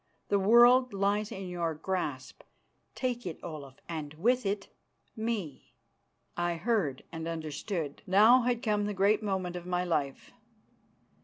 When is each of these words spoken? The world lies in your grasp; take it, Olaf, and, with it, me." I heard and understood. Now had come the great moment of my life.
The 0.29 0.39
world 0.39 0.93
lies 0.93 1.31
in 1.31 1.47
your 1.47 1.75
grasp; 1.75 2.41
take 2.95 3.27
it, 3.27 3.39
Olaf, 3.43 3.75
and, 3.87 4.15
with 4.15 4.47
it, 4.47 4.67
me." 5.15 5.75
I 6.35 6.55
heard 6.55 7.03
and 7.11 7.27
understood. 7.27 8.01
Now 8.07 8.41
had 8.41 8.63
come 8.63 8.87
the 8.87 8.95
great 8.95 9.21
moment 9.21 9.55
of 9.55 9.67
my 9.67 9.83
life. 9.83 10.31